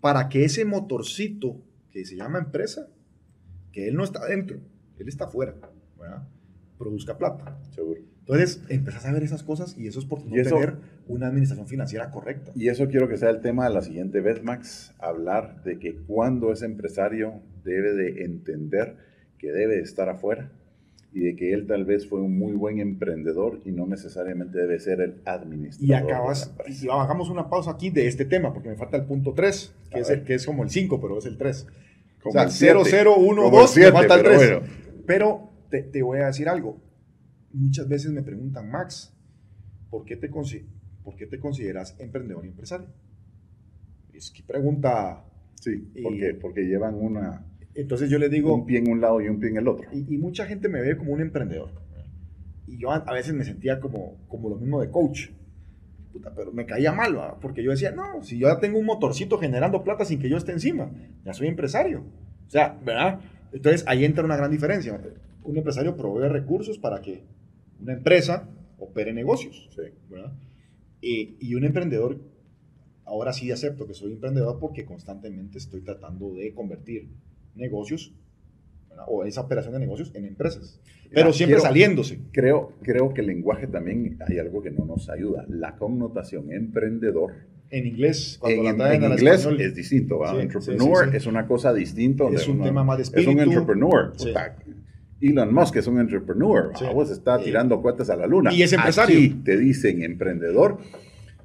para 0.00 0.28
que 0.28 0.44
ese 0.44 0.64
motorcito 0.64 1.60
que 1.90 2.04
se 2.04 2.16
llama 2.16 2.38
empresa, 2.38 2.88
que 3.72 3.88
él 3.88 3.96
no 3.96 4.04
está 4.04 4.26
dentro, 4.26 4.58
él 4.98 5.08
está 5.08 5.24
afuera, 5.24 5.54
¿verdad? 5.98 6.26
produzca 6.80 7.18
plata. 7.18 7.58
Seguro. 7.74 8.00
Entonces, 8.20 8.62
empezás 8.68 9.04
a 9.04 9.12
ver 9.12 9.22
esas 9.22 9.42
cosas 9.42 9.76
y 9.76 9.86
eso 9.86 9.98
es 9.98 10.06
por 10.06 10.24
no 10.24 10.34
tener 10.34 10.76
una 11.08 11.26
administración 11.26 11.66
financiera 11.66 12.10
correcta. 12.10 12.52
Y 12.54 12.68
eso 12.68 12.88
quiero 12.88 13.08
que 13.08 13.18
sea 13.18 13.28
el 13.28 13.40
tema 13.40 13.68
de 13.68 13.74
la 13.74 13.82
siguiente 13.82 14.20
vez, 14.20 14.42
Max, 14.42 14.94
hablar 14.98 15.62
de 15.64 15.78
que 15.78 15.96
cuando 16.06 16.52
ese 16.52 16.64
empresario 16.64 17.42
debe 17.64 17.92
de 17.92 18.24
entender 18.24 18.96
que 19.36 19.52
debe 19.52 19.76
de 19.76 19.82
estar 19.82 20.08
afuera 20.08 20.52
y 21.12 21.20
de 21.20 21.36
que 21.36 21.52
él 21.52 21.66
tal 21.66 21.84
vez 21.84 22.08
fue 22.08 22.20
un 22.20 22.38
muy 22.38 22.52
buen 22.52 22.78
emprendedor 22.78 23.60
y 23.64 23.72
no 23.72 23.86
necesariamente 23.86 24.58
debe 24.58 24.78
ser 24.78 25.00
el 25.00 25.20
administrador. 25.24 25.88
Y 25.88 25.92
acabas, 25.92 26.54
y 26.68 26.86
bajamos 26.86 27.28
una 27.30 27.48
pausa 27.50 27.72
aquí 27.72 27.90
de 27.90 28.06
este 28.06 28.24
tema, 28.24 28.52
porque 28.52 28.68
me 28.68 28.76
falta 28.76 28.96
el 28.96 29.06
punto 29.06 29.34
3, 29.34 29.74
que, 29.90 30.00
es, 30.00 30.10
el, 30.10 30.24
que 30.24 30.34
es 30.34 30.46
como 30.46 30.62
el 30.62 30.70
5, 30.70 31.00
pero 31.00 31.18
es 31.18 31.26
el 31.26 31.36
3. 31.36 31.66
Como 32.22 32.30
o 32.30 32.32
sea, 32.32 32.48
0, 32.48 32.82
0, 32.84 33.14
1, 33.18 33.50
2, 33.50 33.76
me 33.76 33.92
falta 33.92 34.14
el 34.14 34.22
3. 34.22 34.60
Pero, 35.06 35.50
te, 35.68 35.82
te, 35.82 36.02
voy 36.02 36.20
a 36.20 36.26
decir 36.26 36.48
algo. 36.48 36.80
Muchas 37.52 37.88
veces 37.88 38.12
me 38.12 38.22
preguntan, 38.22 38.70
Max, 38.70 39.12
¿por 39.90 40.04
qué 40.04 40.16
te, 40.16 40.28
¿por 40.28 41.16
qué 41.16 41.26
te 41.26 41.40
consideras 41.40 41.96
emprendedor 41.98 42.44
y 42.44 42.48
empresario? 42.48 42.86
Es 44.12 44.30
que 44.30 44.42
pregunta... 44.44 45.24
Sí, 45.54 45.76
¿por 46.02 46.16
qué? 46.16 46.34
Porque 46.34 46.62
llevan 46.62 46.94
una 46.94 47.49
entonces 47.80 48.10
yo 48.10 48.18
le 48.18 48.28
digo... 48.28 48.54
Un 48.54 48.66
pie 48.66 48.78
en 48.78 48.90
un 48.90 49.00
lado 49.00 49.20
y 49.20 49.28
un 49.28 49.38
pie 49.38 49.50
en 49.50 49.56
el 49.58 49.68
otro. 49.68 49.88
Y, 49.92 50.16
mucha 50.18 50.46
gente 50.46 50.68
me 50.68 50.80
ve 50.80 50.96
como 50.96 51.12
un 51.12 51.20
emprendedor. 51.20 51.70
Y 52.66 52.78
yo 52.78 52.92
a, 52.92 53.12
veces 53.12 53.34
me 53.34 53.44
sentía 53.44 53.80
como, 53.80 54.18
como 54.28 54.48
lo 54.48 54.56
mismo 54.56 54.80
de 54.80 54.90
coach. 54.90 55.30
puta, 56.12 56.32
pero 56.34 56.52
me 56.52 56.66
caía 56.66 56.92
mal, 56.92 57.16
¿va? 57.16 57.38
porque 57.40 57.62
yo 57.62 57.70
decía, 57.70 57.90
no, 57.90 58.22
si 58.22 58.38
yo 58.38 58.48
ya 58.48 58.60
tengo 58.60 58.78
un 58.78 58.86
motorcito 58.86 59.38
generando 59.38 59.82
plata 59.82 60.04
sin 60.04 60.20
que 60.20 60.28
yo 60.28 60.36
esté 60.36 60.52
encima, 60.52 60.90
ya 61.24 61.32
soy 61.32 61.48
empresario. 61.48 62.04
O 62.46 62.50
sea, 62.50 62.78
¿verdad? 62.84 63.20
Entonces 63.52 63.84
ahí 63.86 64.04
entra 64.04 64.24
una 64.24 64.36
gran 64.36 64.50
diferencia. 64.50 65.00
Un 65.42 65.56
empresario 65.56 65.96
provee 65.96 66.28
recursos 66.28 66.78
para 66.78 67.00
que 67.00 67.24
una 67.80 67.94
empresa 67.94 68.48
opere 68.78 69.12
negocios, 69.12 69.68
Sí. 69.74 69.82
¿verdad? 70.08 70.32
Y, 71.00 71.36
y 71.40 71.54
un 71.54 71.64
emprendedor, 71.64 72.20
ahora 73.04 73.32
sí 73.32 73.50
acepto 73.50 73.86
que 73.86 73.94
soy 73.94 74.12
emprendedor 74.12 74.58
porque 74.58 74.84
constantemente 74.84 75.58
estoy 75.58 75.80
tratando 75.80 76.34
de 76.34 76.52
convertir 76.52 77.08
negocios 77.54 78.12
¿verdad? 78.88 79.04
o 79.08 79.24
esa 79.24 79.40
operación 79.42 79.72
de 79.74 79.80
negocios 79.80 80.10
en 80.14 80.26
empresas, 80.26 80.80
pero 81.12 81.28
Ya, 81.28 81.32
siempre 81.32 81.56
quiero- 81.56 81.68
saliéndose. 81.68 82.18
Creo, 82.32 82.72
creo 82.82 83.12
que 83.14 83.20
el 83.20 83.26
lenguaje 83.28 83.66
también 83.66 84.16
hay 84.28 84.38
algo 84.38 84.62
que 84.62 84.70
no 84.70 84.84
nos 84.84 85.08
ayuda. 85.10 85.44
La 85.48 85.76
connotación 85.76 86.52
emprendedor 86.52 87.32
En 87.70 87.86
inglés, 87.86 88.36
cuando 88.40 88.58
en, 88.60 88.64
la 88.64 88.76
traen 88.76 89.04
en 89.04 89.12
inglés 89.12 89.40
español, 89.40 89.60
es 89.60 89.74
distinto. 89.74 90.20
Sí, 90.30 90.36
entrepreneur 90.40 91.04
sí, 91.04 91.10
sí, 91.12 91.16
es 91.16 91.26
una 91.26 91.46
cosa 91.46 91.72
distinta. 91.72 92.24
Es 92.32 92.48
un 92.48 92.56
uno- 92.56 92.64
tema 92.64 92.82
más 92.84 92.96
de 92.98 93.02
Es 93.04 93.10
un 93.10 93.18
espíritu. 93.20 93.42
entrepreneur. 93.50 94.12
Elon 95.20 95.52
Musk 95.54 95.76
es 95.76 95.86
un 95.86 95.98
entrepreneur. 96.00 96.72
Vos 96.94 97.10
está 97.10 97.38
tirando 97.42 97.80
cohetes 97.82 98.08
a 98.10 98.16
la 98.16 98.26
luna. 98.26 98.52
Y 98.52 98.62
es 98.62 98.72
empresario. 98.72 99.16
Aquí 99.18 99.28
te 99.44 99.56
dicen 99.58 100.02
emprendedor. 100.02 100.78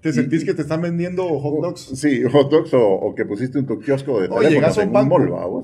¿Te 0.06 0.14
sentís 0.14 0.46
que 0.46 0.54
te 0.54 0.62
están 0.62 0.84
vendiendo 0.84 1.24
hot 1.40 1.62
dogs? 1.64 1.82
Sí, 2.00 2.22
hot 2.32 2.52
dogs 2.52 2.72
o, 2.76 2.80
o 2.80 3.16
que 3.16 3.26
pusiste 3.26 3.58
un 3.58 3.66
tu 3.66 3.80
kiosco 3.80 4.22
de 4.22 4.28
O 4.28 4.38
teléfonos 4.38 4.52
llegas 4.52 4.78
a 4.78 4.84
un 4.84 4.94
banco, 4.94 5.64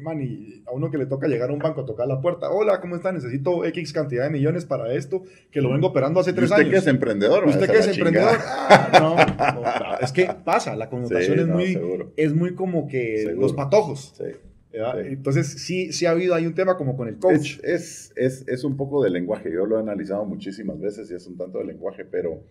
man, 0.00 0.22
y 0.22 0.62
a 0.64 0.70
uno 0.70 0.92
que 0.92 0.96
le 0.96 1.06
toca 1.06 1.26
llegar 1.26 1.50
a 1.50 1.52
un 1.52 1.58
banco 1.58 1.80
a 1.80 1.86
tocar 1.86 2.06
la 2.06 2.20
puerta. 2.20 2.50
Hola, 2.52 2.80
¿cómo 2.80 2.94
está? 2.94 3.10
Necesito 3.10 3.64
X 3.64 3.92
cantidad 3.92 4.22
de 4.22 4.30
millones 4.30 4.64
para 4.64 4.94
esto, 4.94 5.24
que 5.50 5.60
lo 5.60 5.72
vengo 5.72 5.88
operando 5.88 6.20
hace 6.20 6.30
¿Y 6.30 6.34
tres 6.34 6.50
usted 6.52 6.60
años. 6.62 6.70
que 6.72 6.78
es 6.78 6.86
emprendedor? 6.86 7.44
¿Usted 7.48 7.68
que 7.68 7.78
es 7.78 7.88
emprendedor? 7.88 8.36
Ah, 8.72 8.90
no, 9.00 9.16
no, 9.16 9.98
es 10.00 10.12
que 10.12 10.30
pasa, 10.44 10.76
la 10.76 10.88
connotación 10.88 11.34
Sí, 11.34 11.40
es, 11.40 11.48
no, 11.48 11.54
muy, 11.56 11.72
seguro. 11.72 12.12
es 12.16 12.32
muy 12.32 12.54
como 12.54 12.86
que 12.86 13.18
Seguro. 13.24 13.40
los 13.40 13.52
patojos. 13.54 14.14
Sí. 14.16 14.24
Entonces, 14.72 15.48
sí, 15.48 15.92
sí 15.92 16.06
ha 16.06 16.10
habido 16.12 16.36
ahí 16.36 16.46
un 16.46 16.54
tema 16.54 16.76
como 16.76 16.96
con 16.96 17.08
el 17.08 17.18
coach. 17.18 17.58
Es, 17.64 18.12
es, 18.14 18.42
es, 18.42 18.44
es 18.48 18.62
un 18.64 18.76
poco 18.76 19.02
de 19.02 19.10
lenguaje. 19.10 19.50
Yo 19.52 19.66
lo 19.66 19.76
he 19.78 19.80
analizado 19.80 20.24
muchísimas 20.24 20.78
veces 20.78 21.10
y 21.10 21.14
es 21.14 21.26
un 21.26 21.36
tanto 21.36 21.58
de 21.58 21.64
lenguaje, 21.64 22.04
pero. 22.04 22.44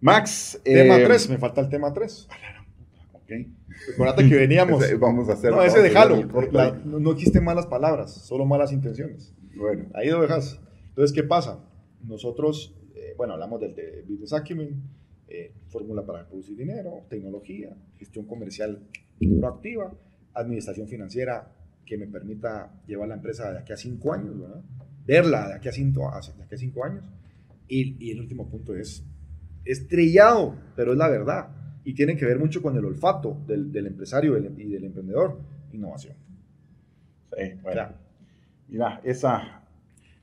Max. 0.00 0.60
tema 0.64 0.98
eh, 0.98 1.04
3, 1.04 1.30
me 1.30 1.38
falta 1.38 1.60
el 1.60 1.68
tema 1.68 1.92
3. 1.92 2.28
ok. 3.14 3.32
Acuérdate 3.94 4.28
que 4.28 4.34
veníamos. 4.36 4.82
Ese- 4.82 4.96
vamos 4.96 5.28
a 5.28 5.32
hacer. 5.34 5.50
no, 5.52 5.62
ese 5.62 5.80
déjalo. 5.82 6.24
no, 6.84 6.98
no 7.00 7.12
existen 7.12 7.44
malas 7.44 7.66
palabras, 7.66 8.12
solo 8.12 8.44
malas 8.44 8.72
intenciones. 8.72 9.32
Bueno, 9.56 9.86
Ahí 9.94 10.08
lo 10.08 10.20
dejas. 10.22 10.60
Entonces, 10.90 11.14
¿qué 11.14 11.22
pasa? 11.24 11.64
Nosotros, 12.02 12.74
eh, 12.94 13.14
bueno, 13.16 13.34
hablamos 13.34 13.60
del 13.60 13.74
de 13.74 14.04
business 14.08 14.32
acumen, 14.32 14.82
eh, 15.28 15.52
fórmula 15.68 16.04
para 16.06 16.26
producir 16.28 16.56
dinero, 16.56 17.04
tecnología, 17.08 17.76
gestión 17.98 18.24
comercial 18.26 18.82
proactiva, 19.40 19.92
administración 20.34 20.88
financiera 20.88 21.52
que 21.84 21.98
me 21.98 22.06
permita 22.06 22.72
llevar 22.86 23.08
la 23.08 23.14
empresa 23.14 23.52
de 23.52 23.58
aquí 23.58 23.72
a 23.72 23.76
cinco 23.76 24.12
años, 24.12 24.38
¿verdad? 24.40 24.60
Verla 25.06 25.48
de 25.48 25.54
aquí 25.54 25.68
a 25.68 25.72
cinco, 25.72 26.08
a- 26.08 26.20
de 26.20 26.42
aquí 26.44 26.54
a 26.54 26.58
cinco 26.58 26.84
años. 26.84 27.04
Y, 27.68 27.96
y 28.04 28.10
el 28.12 28.20
último 28.20 28.48
punto 28.48 28.74
es 28.74 29.04
estrellado, 29.70 30.56
pero 30.76 30.92
es 30.92 30.98
la 30.98 31.08
verdad. 31.08 31.48
Y 31.84 31.94
tiene 31.94 32.16
que 32.16 32.26
ver 32.26 32.38
mucho 32.38 32.60
con 32.60 32.76
el 32.76 32.84
olfato 32.84 33.38
del, 33.46 33.72
del 33.72 33.86
empresario 33.86 34.36
y 34.36 34.68
del 34.68 34.84
emprendedor. 34.84 35.38
Innovación. 35.72 36.14
sí, 37.36 37.52
bueno. 37.62 37.88
Mira, 38.68 39.00
esa. 39.04 39.62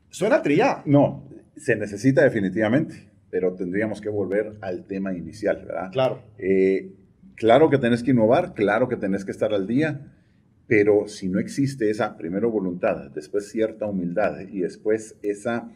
Suena 0.09 0.41
trillado. 0.41 0.83
No, 0.85 1.27
se 1.57 1.75
necesita 1.75 2.23
definitivamente, 2.23 3.09
pero 3.29 3.53
tendríamos 3.53 4.01
que 4.01 4.09
volver 4.09 4.57
al 4.61 4.85
tema 4.85 5.13
inicial, 5.13 5.63
¿verdad? 5.65 5.91
Claro. 5.91 6.21
Eh, 6.37 6.93
claro 7.35 7.69
que 7.69 7.77
tenés 7.77 8.03
que 8.03 8.11
innovar, 8.11 8.53
claro 8.53 8.87
que 8.87 8.97
tenés 8.97 9.25
que 9.25 9.31
estar 9.31 9.53
al 9.53 9.67
día, 9.67 10.13
pero 10.67 11.07
si 11.07 11.29
no 11.29 11.39
existe 11.39 11.89
esa, 11.89 12.17
primero 12.17 12.51
voluntad, 12.51 13.11
después 13.11 13.49
cierta 13.49 13.85
humildad 13.85 14.39
y 14.41 14.61
después 14.61 15.17
esa, 15.21 15.71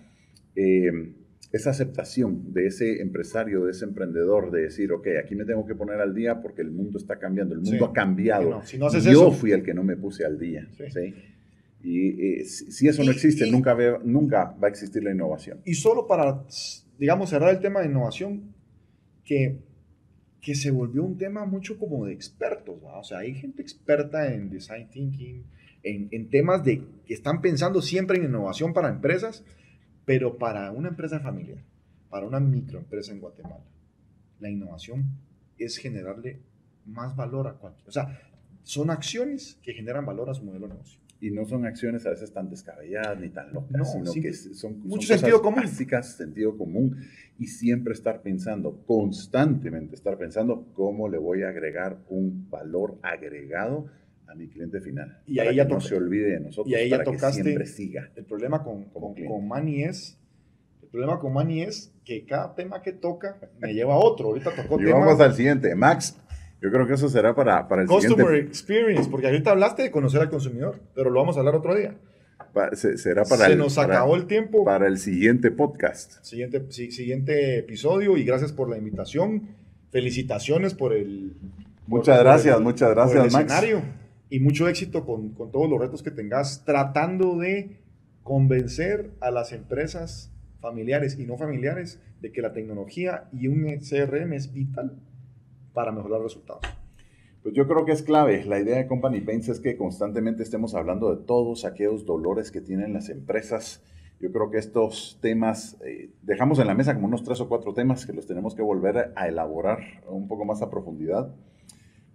eh, 0.56 1.14
esa 1.52 1.72
aceptación 1.72 2.54
de 2.54 2.68
ese 2.68 3.02
empresario, 3.02 3.66
de 3.66 3.72
ese 3.72 3.86
emprendedor, 3.86 4.52
de 4.52 4.62
decir, 4.64 4.92
ok, 4.92 5.08
aquí 5.24 5.34
me 5.36 5.46
tengo 5.46 5.66
que 5.66 5.74
poner 5.74 6.00
al 6.00 6.14
día 6.14 6.42
porque 6.42 6.62
el 6.62 6.70
mundo 6.72 6.98
está 7.00 7.18
cambiando, 7.18 7.56
el 7.56 7.62
mundo 7.62 7.78
Sí. 7.78 7.84
ha 7.90 7.94
cambiado. 7.94 8.50
No, 8.50 8.64
si 8.66 8.78
no 8.78 8.86
haces 8.88 9.04
Yo 9.06 9.12
eso- 9.12 9.32
fui 9.32 9.52
el 9.52 9.64
que 9.64 9.74
no 9.74 9.84
me 9.84 9.98
puse 9.98 10.24
al 10.26 10.38
día. 10.38 10.68
Sí. 10.78 10.84
¿sí? 10.92 11.14
Y 11.82 12.40
eh, 12.42 12.46
si 12.46 12.88
eso 12.88 13.04
no 13.04 13.12
existe, 13.12 13.48
y- 13.48 13.52
nunca, 13.52 13.74
ve- 13.74 13.98
nunca 14.04 14.56
va 14.62 14.68
a 14.68 14.70
existir 14.70 15.04
la 15.04 15.12
innovación. 15.12 15.60
Y 15.66 15.74
solo 15.74 16.06
para, 16.08 16.44
digamos, 17.00 17.30
cerrar 17.30 17.50
el 17.56 17.62
tema 17.62 17.80
de 17.80 17.88
innovación, 17.88 18.54
que, 19.24 19.58
que 20.42 20.56
se 20.56 20.72
volvió 20.72 21.04
un 21.04 21.18
tema 21.18 21.46
mucho 21.46 21.78
como 21.80 22.06
de 22.06 22.14
expertos. 22.14 22.76
O 22.84 23.04
sea, 23.04 23.20
hay 23.20 23.34
gente 23.34 23.62
experta 23.62 24.34
en 24.34 24.50
design 24.50 24.88
thinking, 24.90 25.44
en, 25.84 26.10
en 26.12 26.30
temas 26.30 26.64
de 26.64 26.82
que 27.06 27.14
están 27.14 27.42
pensando 27.42 27.82
siempre 27.82 28.18
en 28.18 28.26
innovación 28.26 28.74
para 28.74 28.90
empresas, 28.90 29.44
pero 30.10 30.40
para 30.40 30.72
una 30.72 30.90
empresa 30.90 31.20
familiar, 31.20 31.60
para 32.10 32.26
una 32.26 32.40
microempresa 32.40 33.12
en 33.12 33.20
Guatemala, 33.20 33.64
la 34.40 34.50
innovación 34.50 35.06
es 35.56 35.78
generarle 35.78 36.40
más 36.88 37.16
valor 37.16 37.48
a 37.48 37.54
cualquier. 37.54 37.88
O 37.88 37.92
sea, 37.92 38.20
son 38.64 38.90
acciones 38.90 39.60
que 39.62 39.72
generan 39.72 40.08
valor 40.08 40.28
a 40.32 40.34
su 40.34 40.44
modelo 40.44 40.68
de 40.68 40.74
negocio. 40.74 41.00
Y 41.22 41.30
no 41.30 41.46
son 41.46 41.64
acciones 41.68 42.08
a 42.08 42.10
veces 42.10 42.34
tan 42.34 42.50
descabelladas 42.50 43.20
ni 43.20 43.30
tan 43.30 43.54
locas, 43.54 43.70
No, 43.78 43.86
sino 43.86 44.12
sí, 44.12 44.20
que 44.20 44.34
son, 44.34 44.56
son 44.56 44.80
mucho 44.80 45.08
cosas 45.08 45.20
sentido 45.20 45.44
común. 45.44 45.62
básicas, 45.62 46.18
sentido 46.18 46.58
común, 46.58 46.98
y 47.38 47.46
siempre 47.46 47.94
estar 47.94 48.24
pensando, 48.24 48.82
constantemente 48.88 49.94
estar 49.94 50.18
pensando 50.18 50.74
cómo 50.74 51.08
le 51.08 51.20
voy 51.20 51.44
a 51.44 51.50
agregar 51.50 52.00
un 52.10 52.50
valor 52.50 52.98
agregado 53.04 53.86
a 54.32 54.36
mi 54.36 54.48
cliente 54.48 54.80
final. 54.82 55.22
Y 55.26 55.38
para 55.38 55.50
ahí 55.50 55.56
ya 55.56 55.68
que 55.68 55.74
no 55.74 55.82
se 55.82 55.96
olvide 55.96 56.32
de 56.32 56.40
nosotros, 56.40 56.68
y 56.68 56.76
ahí 56.76 56.90
ya 56.90 56.98
para 56.98 57.12
que 57.12 57.18
tocaste- 57.18 57.44
siempre 57.44 57.66
siga. 57.66 58.12
El 58.16 58.26
problema 58.26 58.64
con, 58.64 58.86
con, 58.86 59.14
con 59.16 59.48
Manny 59.48 59.84
es, 59.84 60.18
el 60.84 60.90
problema 60.90 61.20
con 61.20 61.34
Manny 61.34 61.64
es 61.64 61.92
que 62.06 62.26
cada 62.26 62.54
tema 62.56 62.82
que 62.82 62.92
toca 62.94 63.38
me 63.60 63.74
lleva 63.74 63.94
a 63.96 63.98
otro. 63.98 64.28
Ahorita 64.30 64.52
tocó 64.56 64.80
Y 64.80 64.86
tema 64.86 65.00
vamos 65.00 65.20
al 65.20 65.34
siguiente. 65.34 65.74
Max, 65.76 66.16
yo 66.62 66.72
creo 66.72 66.86
que 66.88 66.94
eso 66.94 67.10
será 67.10 67.34
para, 67.36 67.68
para 67.68 67.82
el 67.84 67.88
Customer 67.88 68.26
siguiente. 68.28 68.48
Experience, 68.50 69.10
porque 69.10 69.28
ahorita 69.28 69.52
hablaste 69.52 69.84
de 69.84 69.92
conocer 69.92 70.22
al 70.22 70.30
consumidor, 70.30 70.80
pero 70.94 71.10
lo 71.10 71.20
vamos 71.20 71.36
a 71.36 71.40
hablar 71.40 71.56
otro 71.56 71.76
día. 71.76 71.96
pa- 72.54 72.76
se- 72.76 72.98
será 72.98 73.24
para 73.26 73.46
Se 73.46 73.52
el, 73.54 73.58
nos 73.60 73.76
para- 73.76 73.96
acabó 73.96 74.16
el 74.16 74.26
tiempo. 74.26 74.64
para 74.66 74.88
el 74.88 74.98
siguiente 74.98 75.52
podcast. 75.52 76.24
Siguiente, 76.24 76.66
si- 76.70 76.92
siguiente 76.92 77.60
episodio 77.60 78.18
y 78.18 78.24
gracias 78.24 78.52
por 78.52 78.70
la 78.70 78.78
invitación. 78.78 79.50
Felicitaciones 79.92 80.74
por 80.76 80.94
el... 80.94 81.34
Muchas 81.88 82.18
por 82.18 82.26
gracias, 82.26 82.58
el- 82.58 82.64
muchas 82.64 82.90
por 82.90 82.90
el 82.90 82.96
gracias, 83.14 83.34
Max. 83.34 83.46
escenario. 83.54 83.82
Y 84.30 84.40
mucho 84.40 84.68
éxito 84.68 85.06
con, 85.06 85.30
con 85.30 85.52
todos 85.52 85.70
los 85.70 85.80
retos 85.80 86.04
que 86.04 86.12
tengas, 86.12 86.64
tratando 86.66 87.38
de 87.38 87.80
convencer 88.24 89.12
a 89.22 89.32
las 89.32 89.52
empresas 89.54 90.32
familiares 90.60 91.18
y 91.18 91.26
no 91.26 91.38
familiares 91.38 92.00
de 92.22 92.32
que 92.32 92.42
la 92.42 92.54
tecnología 92.54 93.30
y 93.32 93.48
un 93.48 93.66
CRM 93.80 94.34
es 94.34 94.54
vital 94.54 95.00
para 95.74 95.92
mejorar 95.92 96.22
resultados. 96.22 96.62
Pues 97.42 97.56
yo 97.56 97.68
creo 97.68 97.86
que 97.86 97.94
es 97.94 98.04
clave. 98.04 98.44
La 98.44 98.60
idea 98.60 98.78
de 98.78 98.88
Company 98.88 99.22
Paints 99.22 99.50
es 99.50 99.60
que 99.60 99.78
constantemente 99.78 100.44
estemos 100.44 100.76
hablando 100.76 101.16
de 101.16 101.24
todos 101.24 101.64
aquellos 101.64 102.06
dolores 102.06 102.52
que 102.52 102.60
tienen 102.60 102.94
las 102.94 103.10
empresas. 103.10 103.82
Yo 104.20 104.32
creo 104.34 104.52
que 104.52 104.58
estos 104.58 105.18
temas, 105.22 105.78
eh, 105.86 106.12
dejamos 106.22 106.60
en 106.60 106.68
la 106.68 106.76
mesa 106.76 106.94
como 106.94 107.08
unos 107.08 107.24
tres 107.24 107.40
o 107.40 107.48
cuatro 107.48 107.74
temas 107.74 108.06
que 108.06 108.12
los 108.12 108.28
tenemos 108.28 108.56
que 108.56 108.62
volver 108.62 109.14
a 109.16 109.28
elaborar 109.30 109.80
un 110.10 110.28
poco 110.28 110.44
más 110.44 110.62
a 110.62 110.70
profundidad. 110.70 111.34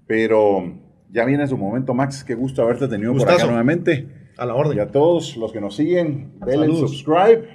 Pero 0.07 0.75
ya 1.15 1.25
viene 1.25 1.47
su 1.47 1.57
momento, 1.57 1.95
Max. 1.95 2.25
Qué 2.25 2.35
gusto 2.35 2.63
haberte 2.63 2.89
tenido 2.89 3.13
por 3.13 3.21
Gustazo. 3.21 3.39
acá 3.39 3.47
nuevamente. 3.47 4.09
A 4.37 4.45
la 4.45 4.55
orden. 4.55 4.77
Y 4.77 4.81
a 4.81 4.89
todos 4.89 5.37
los 5.37 5.53
que 5.53 5.61
nos 5.61 5.77
siguen, 5.77 6.33
denle 6.45 6.67
subscribe, 6.75 7.49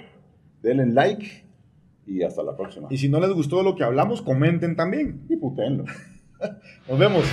denle 0.62 0.86
like 0.86 1.44
y 2.08 2.24
hasta 2.24 2.42
la 2.42 2.56
próxima. 2.56 2.88
Y 2.90 2.98
si 2.98 3.10
no 3.10 3.20
les 3.20 3.32
gustó 3.32 3.62
lo 3.62 3.76
que 3.76 3.84
hablamos, 3.84 4.22
comenten 4.22 4.78
también. 4.78 5.26
Y 5.30 5.36
putéenlo. 5.36 5.84
Nos 6.88 6.98
vemos. 6.98 7.26